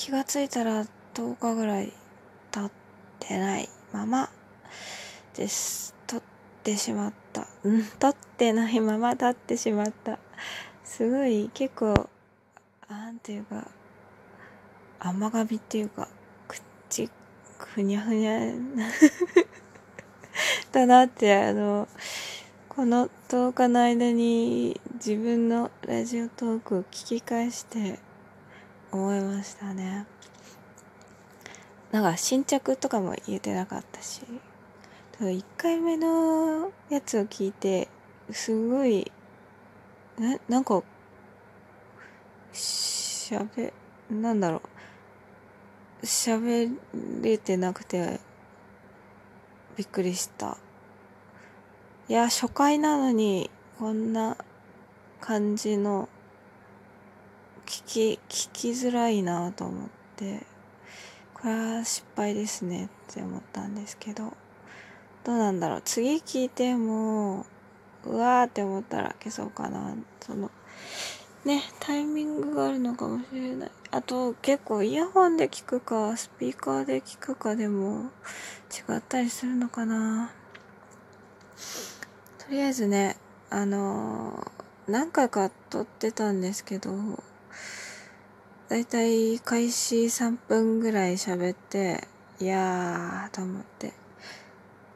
[0.00, 1.92] 気がついたら10日ぐらい
[2.50, 2.70] 経っ
[3.18, 4.30] てないまま
[5.36, 5.94] です。
[6.06, 6.22] 撮っ
[6.64, 7.46] てしまった。
[7.64, 10.18] うん撮ってないまま経ってしまった。
[10.84, 12.08] すごい結構
[12.88, 13.68] なんていうか
[15.00, 16.08] 甘噛みっていうか
[16.48, 17.10] 口
[17.58, 18.40] ふにゃふにゃ
[20.72, 21.86] だなってあの
[22.70, 27.98] この10日の間に自分のラジオトークを聞き返して
[28.92, 30.06] 思いましたね。
[31.92, 34.22] なんか新着とかも言えてなかったし。
[35.18, 37.88] 1回目のやつを聞いて
[38.30, 39.12] すごい
[40.18, 40.82] ななんか
[42.54, 43.74] しゃべ
[44.10, 44.62] なんだろ
[46.02, 46.06] う。
[46.06, 46.74] 喋
[47.20, 48.18] れてなくて
[49.76, 50.56] びっくりした。
[52.08, 54.38] いや初回なのにこんな
[55.20, 56.08] 感じの
[57.70, 60.44] 聞き聞きづらいなと思って
[61.34, 64.32] これは失敗ですねって思ったんですけど
[65.22, 65.82] どうなんだろう。
[65.84, 67.46] 次聞いても
[68.04, 69.94] うわーって思ったら消そうかな。
[70.20, 70.50] その
[71.44, 73.70] ねタイミングがあるのかもしれない。
[73.92, 78.10] あと結構イヤホンで聞くかスピーカーで聞くかでも
[78.90, 80.32] 違ったりするのかな。
[82.38, 83.16] とりあえずね
[83.48, 86.90] あのー、何回か撮ってたんですけど
[88.70, 92.06] だいたい開始3分ぐらい喋って
[92.38, 93.92] いやーと思って。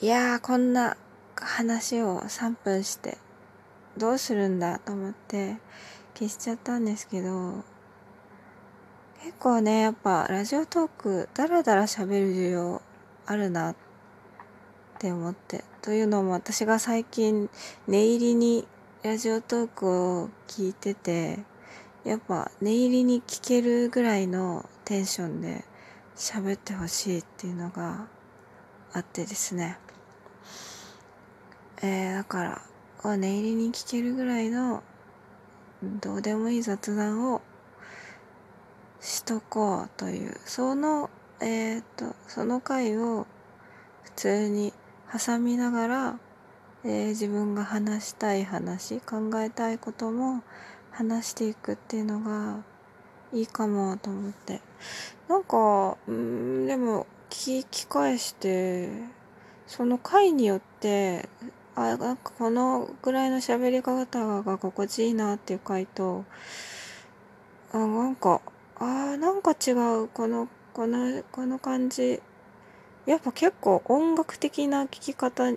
[0.00, 0.96] いやーこんな
[1.34, 3.18] 話を3分して
[3.96, 5.56] どうするんだと思って
[6.14, 7.64] 消しちゃったんですけど
[9.24, 12.80] 結構ねやっぱラジオトークダラダラ喋る需要
[13.26, 13.76] あるなっ
[15.00, 15.64] て思って。
[15.82, 17.50] というのも私が最近
[17.88, 18.68] 寝入りに
[19.02, 21.40] ラジオトークを聞いてて
[22.06, 25.64] やっぱ寝入りに聞けるぐらいのテンションで
[26.14, 28.06] 喋ってほしいっていうのが
[28.92, 29.76] あってですね。
[31.82, 32.62] えー、だか
[33.02, 34.84] ら寝入りに聞けるぐらいの
[35.82, 37.42] どうでもいい雑談を
[39.00, 43.26] しとこうというそのえっ、とその回を
[44.04, 44.72] 普通に
[45.12, 46.18] 挟みながら、
[46.84, 50.44] えー、自分が話したい話考えたいことも
[50.96, 52.64] 話していくっていうのが
[53.32, 54.60] いいかもと思って。
[55.28, 58.88] なんかうんでも聞き返して
[59.66, 61.28] その回によって
[61.74, 66.24] あなんかこのぐらいの喋り方が心地いいなっていう回と
[67.72, 68.40] あなんか
[68.76, 72.22] あなんか違うこのこのこの感じ。
[73.06, 75.52] やっぱ結構音楽的な聴き方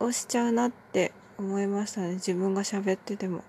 [0.00, 3.44] をしちゃうなって思いましたね自分が喋ってても。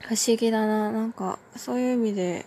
[0.00, 0.90] 不思議だな。
[0.90, 2.46] なんかそういう意味で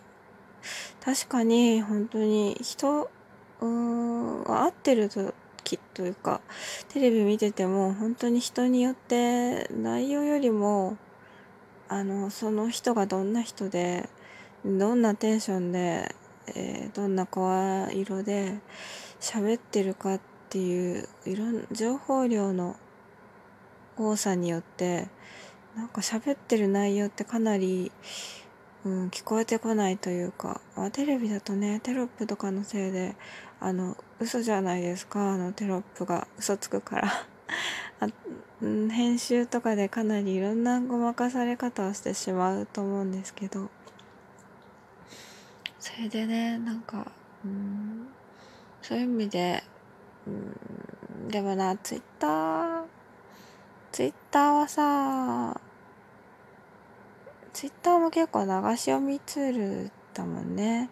[1.03, 3.09] 確かに本当に人
[4.45, 6.41] が合ってるときというか
[6.89, 10.97] テレビ見てても本当に人によって内容よりも
[11.87, 14.09] あのその人がどんな人で
[14.65, 16.15] どんなテンションで、
[16.55, 18.59] えー、どんな声色で
[19.19, 22.75] 喋ってるかっていういろん情報量の
[23.97, 25.07] 多さによって
[25.75, 27.91] なんか喋ってる内容ってかなり、
[28.83, 33.15] うん、聞こえてこないというか、まあ、テレビだとねテロップとかのせいで
[33.59, 37.11] あの嘘じゃないですかあのテロップが嘘つくから。
[37.99, 38.07] あ、
[38.61, 43.69] うん、編集とかでかなりいろんなごまかされ方をしてしまうと思うんですけど。
[45.79, 47.11] それでねなんか、
[47.43, 48.07] うん、
[48.81, 49.63] そういう意味で、
[50.27, 52.80] うん、でもなツイッター
[53.91, 55.59] ツイッターはさ
[57.51, 60.89] ツイッターも結構流し読みツールだもんね。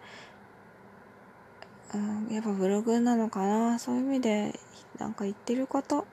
[1.94, 3.78] うん、やっぱブログなのかな。
[3.78, 4.60] そういう意味で
[4.98, 6.06] なんか言ってること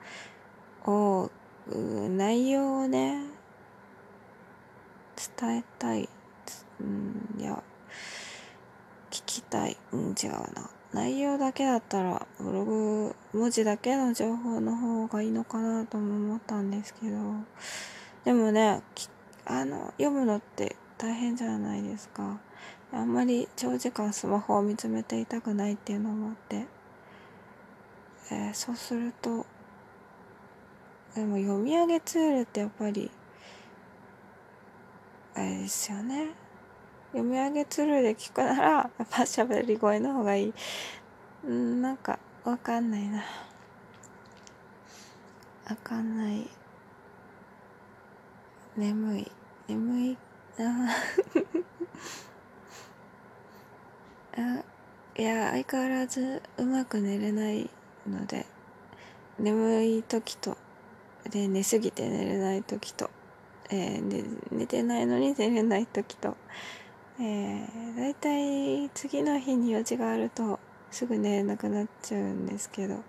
[0.86, 1.30] を、
[1.70, 3.22] う内容をね
[5.38, 6.08] 伝えたい、
[6.80, 7.62] うん、いや
[9.10, 10.70] 聞きたい、うん、違うな。
[10.92, 17.16] 内容だけだったらブログ文字だけの情報の方がいいのかなとも思ったんですけど。
[18.24, 18.82] でもね
[19.46, 22.38] あの読むのって大変じゃないですか。
[22.92, 26.66] あんまり長時間スマホを見つめていたくないっていうのもあって、
[28.30, 29.46] えー、そうすると
[31.14, 33.10] でも読み上げツールってやっぱり
[35.34, 36.47] あれですよね。
[37.18, 40.54] 読み上げツールで聞くならやっぱ喋り声の方がいい。
[41.44, 43.24] うんなんかわかんないな。
[45.68, 46.48] わかんない。
[48.76, 49.30] 眠い。
[49.66, 50.16] 眠い
[50.56, 50.90] な。
[54.38, 54.62] あ
[55.16, 57.68] いや相変わらずうまく寝れない
[58.06, 58.46] ので
[59.40, 60.56] 眠い時と
[61.28, 63.10] で寝すぎて寝れない時と、
[63.70, 66.36] えー、寝てないのに寝れない時と、
[67.20, 70.60] えー、だいたい次の日に用事があると
[70.90, 73.02] すぐ寝れなくなっちゃうんですけど。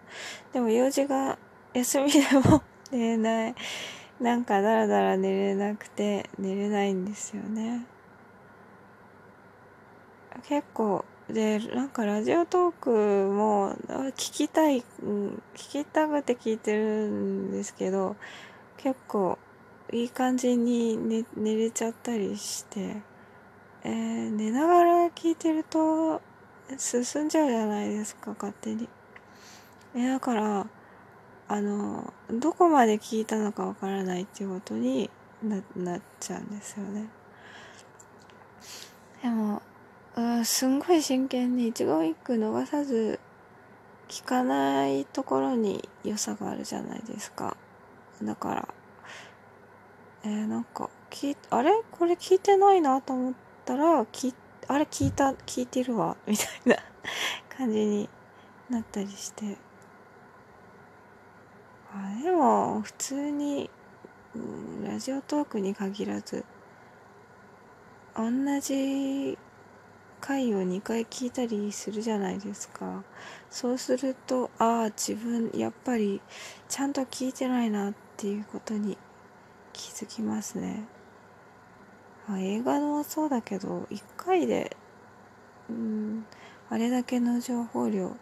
[0.53, 1.37] でも用事が
[1.73, 2.19] 休みで
[2.49, 3.55] も寝れない。
[4.19, 7.85] なんかだらだら寝れなくて寝れないんですよね。
[10.47, 13.75] 結構でなんかラジオトークも
[14.17, 18.15] 聞きたい、うん、聞きたくて聞いてるんですけど
[18.77, 19.37] 結構
[19.91, 22.97] いい感じに寝寝れちゃったりして、
[23.83, 26.21] えー、寝ながら聞いてると
[26.77, 28.87] 進んじゃうじゃないですか勝手に。
[29.95, 30.67] えだから
[31.47, 35.09] あのどこまで聞いたのかわからないっていうことに
[35.41, 37.09] ななっちゃうんですよね。
[39.23, 39.61] でも
[40.15, 43.19] あすんごい真剣に一言一句逃さず
[44.07, 47.55] 聞かないところに良さがあるじゃないですか
[48.21, 48.67] だから
[50.23, 51.71] えー、なんか聞あれ？
[51.91, 53.33] これ聞いてないなと思っ
[53.69, 54.33] たらき
[54.67, 56.75] あれ聞いた聞いてるわ みたいな
[57.55, 58.09] 感じに
[58.67, 59.57] なったりして。
[61.91, 63.69] あでも普通に、
[64.35, 66.45] うん、ラジオトークに限らず
[68.15, 68.29] 同
[68.59, 69.39] じ
[70.21, 73.03] 回を2回聞いたりするじゃないですか。
[73.49, 76.21] そうするとああ自分やっぱり
[76.67, 78.97] ちゃんと聞いてないなっていうことに
[79.73, 80.98] 気づきますね。
[82.29, 84.75] あ映画もそうだけど1回で
[85.69, 86.25] うん
[86.69, 88.15] あれだけの情報量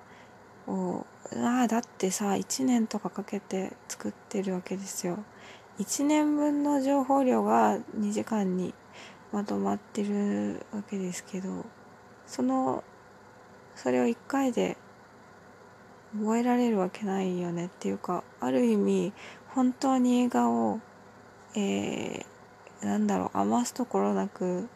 [0.68, 1.06] を
[1.36, 5.20] ああだってさ1年とかかけて作ってるわけですよ。
[5.80, 8.74] 1年分の情報量が2時間に
[9.32, 11.66] まとまってるわけですけど
[12.26, 12.84] その
[13.76, 14.76] それを1回で
[16.14, 19.14] 覚えられるわけないよねっていうかある意味
[19.50, 20.80] 本当に映画を、
[21.56, 22.26] えー、
[22.82, 24.68] なんだろう余すところなく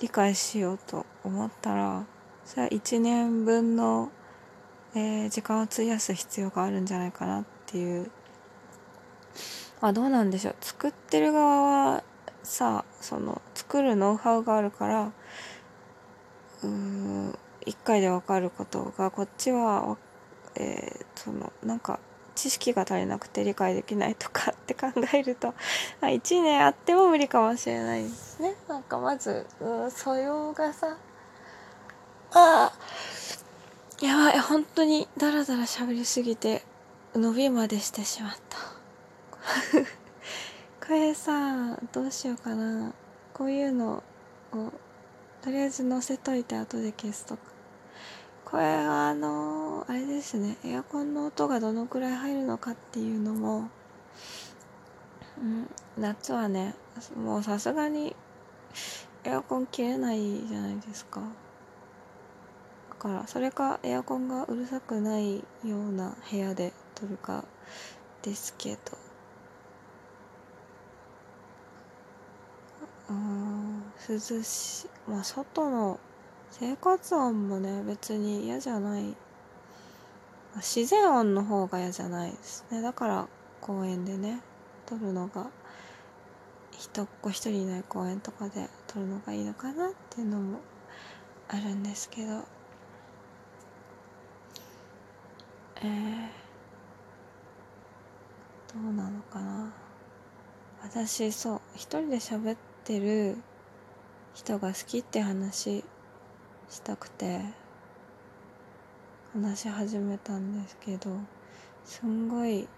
[0.00, 2.04] 理解しようと思ったら
[2.44, 4.10] それは1年分の、
[4.94, 8.10] えー、時間を費やす必要があるんじゃないかなっていう。
[9.80, 10.56] あどうなんでしょう。
[10.60, 12.04] 作ってる側は
[12.42, 15.12] さその作るノウハウがあるから
[16.62, 19.96] うん1回で分かることがこっちは、
[20.54, 21.98] えー、そのなんか
[22.36, 25.48] 知識が足りなくて理解できないとかって考えると
[26.00, 28.54] あ1年あっても無理かもしれないですね。
[28.68, 30.96] なんかまずうん素養がさ
[32.32, 32.72] あ
[34.00, 36.62] やばい本当にダラダラ喋りすぎて
[37.14, 38.58] 伸びまでしてしまった。
[40.86, 42.92] これさどうしようかな。
[43.32, 44.02] こういうの
[44.52, 44.72] を
[45.42, 47.55] とりあえず載せといて後で消すとか。
[48.46, 53.68] これはあの、あれですねエアコンの音がどのくらい入るのかっていうのも、
[55.38, 56.76] うん、夏はね
[57.16, 58.14] もうさすがに
[59.24, 61.20] エアコン切れないじゃないですか。
[62.90, 67.44] だからそれかエアコンがうるさくないような部屋で撮るか
[68.22, 68.96] ですけど。
[73.10, 75.10] うん涼しい。
[75.10, 75.98] まあ外の
[76.50, 79.14] 生活音もね別に嫌じゃない。
[80.56, 82.80] 自然音の方が嫌じゃないですね。
[82.80, 83.28] だから
[83.60, 84.40] 公園でね
[84.86, 85.48] 撮るのが
[86.70, 90.60] 人っ子一人いない公園とかで撮るのがいいのかなっていうのも
[91.48, 92.42] あるんですけど。
[95.82, 96.28] えー、
[98.72, 99.72] どうなのかな。
[100.82, 103.36] 私そう一人で喋ってる
[104.34, 105.84] 人が好きって話
[106.68, 107.40] したくて
[109.32, 111.10] 話し始めたんですけど
[111.84, 112.68] すんごい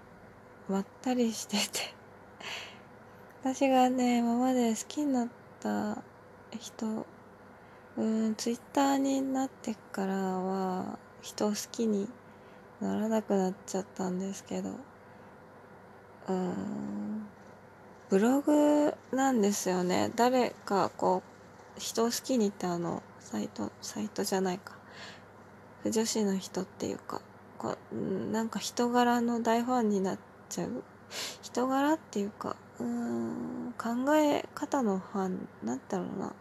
[0.68, 1.94] まったりしてて
[3.42, 5.28] 私がね今まで好きになっ
[5.60, 5.98] た
[6.58, 7.06] 人
[7.96, 12.08] うんツイッターになってからは人を好きに
[12.80, 14.70] ならなくなっちゃったんですけど
[16.28, 17.26] うん
[18.08, 20.10] ブログなんですよね。
[20.16, 21.37] 誰かこう
[21.78, 24.74] 人を好きにってあのサイトサイトじゃないか。
[25.82, 27.20] 不女子の人っていうか
[27.56, 27.76] こ
[28.32, 30.18] なんか人柄の大ファンになっ
[30.48, 30.82] ちゃう。
[31.42, 36.32] 人柄っていうかうん考え方のファンなんだろうな。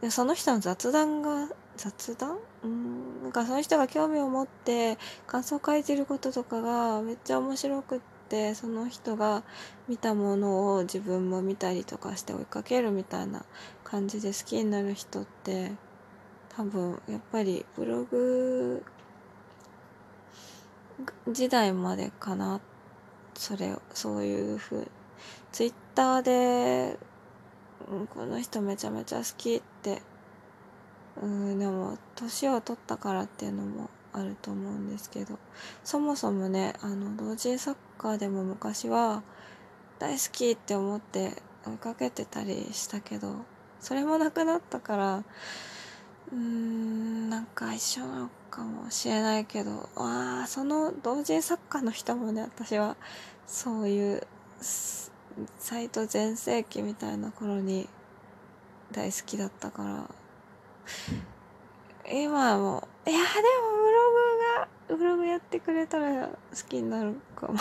[0.00, 2.38] でその人の雑談が雑談？
[2.62, 8.00] うんなんかその人が興味を持って感想を書いてることとかがめっちゃ面白くっ
[8.30, 9.42] てその人が
[9.88, 13.44] 見たものを自分も見たりとかして追いかけるみたいな
[13.82, 15.72] 感じで好きになる人って
[16.48, 18.84] 多多分やっぱりブログ
[21.26, 22.60] 時代までかな
[23.34, 24.88] それそういうふう
[25.52, 26.98] ツイッターで、
[27.90, 30.02] うん、この人めちゃめちゃ好きって
[31.22, 35.38] うんでも年を取ったからっていうのもあると思うんですけど
[35.84, 39.22] そもそもねあの同時サッカーでも昔は
[39.98, 41.32] 大好きって思って
[41.66, 43.34] 追いかけてたりしたけど
[43.80, 45.24] それもなくなったから
[46.32, 52.96] うーんなんか一緒なのかもしれないけどあその同人作家の人もね私は
[53.46, 54.26] そういう
[55.58, 57.88] サイト全盛期みたいな頃に
[58.92, 60.10] 大好きだったから。
[62.12, 63.24] 今はもういやで
[63.76, 63.79] も
[64.96, 66.34] ブログやってくれたら好
[66.68, 67.54] きになるかも。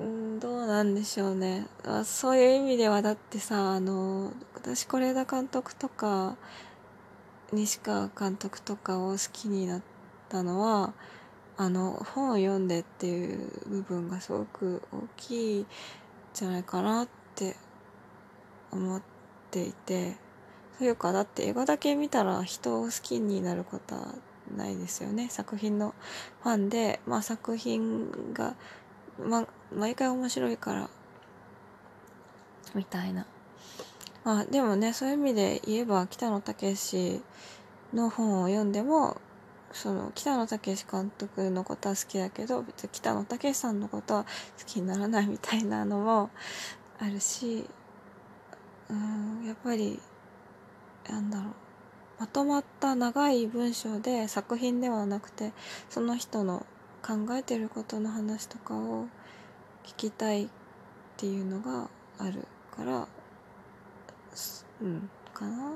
[0.00, 1.66] うんどうなんでしょうね。
[1.84, 6.36] あそういう意味ではだってさあの私是枝監督とか
[7.52, 9.82] 西川監督とかを好きになっ
[10.28, 10.92] たのは
[11.56, 15.66] あの本を読んでっていう部分がすごく大きいん
[16.32, 17.56] じゃないかなって
[18.70, 19.02] 思っ
[19.50, 20.16] ていて。
[20.78, 24.14] というかだって映画だけ見たら人を好きになることは
[24.56, 25.28] ないですよね。
[25.30, 25.94] 作品の
[26.42, 28.54] ファンで、まあ、作品が、
[29.18, 30.90] ま、毎回面白いから
[32.74, 33.26] みたいな。
[34.24, 37.22] まあでもねそういう意味で言えば北野武
[37.92, 39.20] の本を読んでも
[39.72, 44.28] その北野武監督のことは好きだけど別に北野武さんのことは好
[44.66, 46.30] きにならないみたいなのも
[47.00, 47.64] あるし
[48.90, 49.98] うんやっぱり
[51.08, 51.52] なんだろう。
[52.18, 55.52] まとまった長い文章で作品ではなくて
[55.90, 56.64] その人の
[57.02, 59.06] 考えてることの話とかを
[59.84, 60.48] 聞きたいっ
[61.16, 63.08] ていうのがあるから
[64.80, 65.72] うんかな。